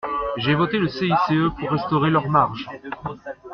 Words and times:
J’ai 0.37 0.55
voté 0.55 0.79
le 0.79 0.87
CICE 0.89 1.51
pour 1.59 1.69
restaurer 1.69 2.09
leurs 2.09 2.27
marges. 2.27 2.67